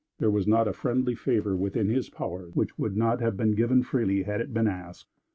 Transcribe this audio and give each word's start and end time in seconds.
There 0.17 0.31
was 0.31 0.47
not 0.47 0.67
a 0.67 0.73
friendly 0.73 1.13
favor 1.13 1.55
within 1.55 1.87
his 1.89 2.09
power 2.09 2.45
which 2.55 2.75
would 2.79 2.97
not 2.97 3.19
have 3.21 3.37
been 3.37 3.53
freely 3.83 4.15
given, 4.15 4.31
had 4.31 4.41
it 4.41 4.51
been 4.51 4.65
asked. 4.65 5.05